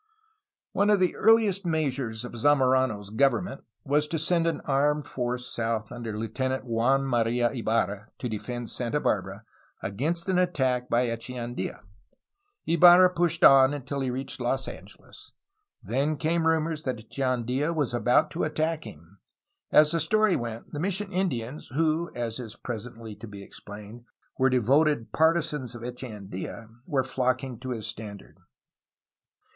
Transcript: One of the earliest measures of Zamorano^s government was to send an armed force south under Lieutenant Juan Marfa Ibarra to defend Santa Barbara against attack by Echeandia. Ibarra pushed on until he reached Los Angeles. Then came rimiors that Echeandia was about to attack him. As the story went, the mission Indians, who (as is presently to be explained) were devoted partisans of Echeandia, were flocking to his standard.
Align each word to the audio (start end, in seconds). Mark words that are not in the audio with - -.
One 0.71 0.89
of 0.89 0.99
the 0.99 1.15
earliest 1.15 1.63
measures 1.63 2.25
of 2.25 2.31
Zamorano^s 2.31 3.15
government 3.15 3.63
was 3.83 4.07
to 4.07 4.17
send 4.17 4.47
an 4.47 4.61
armed 4.61 5.07
force 5.07 5.45
south 5.53 5.91
under 5.91 6.17
Lieutenant 6.17 6.65
Juan 6.65 7.05
Marfa 7.05 7.55
Ibarra 7.55 8.07
to 8.17 8.27
defend 8.27 8.71
Santa 8.71 8.99
Barbara 8.99 9.45
against 9.83 10.27
attack 10.27 10.89
by 10.89 11.05
Echeandia. 11.05 11.83
Ibarra 12.65 13.13
pushed 13.13 13.43
on 13.43 13.75
until 13.75 13.99
he 13.99 14.09
reached 14.09 14.41
Los 14.41 14.67
Angeles. 14.67 15.33
Then 15.83 16.17
came 16.17 16.45
rimiors 16.47 16.81
that 16.85 16.97
Echeandia 16.97 17.71
was 17.71 17.93
about 17.93 18.31
to 18.31 18.43
attack 18.43 18.85
him. 18.85 19.19
As 19.71 19.91
the 19.91 19.99
story 19.99 20.35
went, 20.35 20.73
the 20.73 20.79
mission 20.79 21.11
Indians, 21.13 21.67
who 21.75 22.09
(as 22.15 22.39
is 22.39 22.55
presently 22.55 23.13
to 23.17 23.27
be 23.27 23.43
explained) 23.43 24.05
were 24.39 24.49
devoted 24.49 25.11
partisans 25.11 25.75
of 25.75 25.83
Echeandia, 25.83 26.69
were 26.87 27.03
flocking 27.03 27.59
to 27.59 27.69
his 27.69 27.85
standard. 27.85 28.39